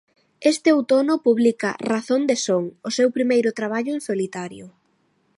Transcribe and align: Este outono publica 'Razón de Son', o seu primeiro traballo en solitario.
Este 0.51 0.69
outono 0.77 1.15
publica 1.27 1.69
'Razón 1.85 2.21
de 2.29 2.35
Son', 2.45 2.67
o 2.87 2.89
seu 2.97 3.09
primeiro 3.17 3.49
traballo 3.59 3.91
en 3.97 4.01
solitario. 4.09 4.65